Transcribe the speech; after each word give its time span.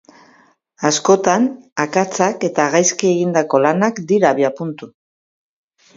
Askotan, 0.89 1.43
akatsak 1.83 2.47
eta 2.49 2.67
gaizki 2.77 3.11
egindako 3.13 3.63
lanak 3.67 4.03
dira 4.13 4.35
abiapuntu. 4.37 4.95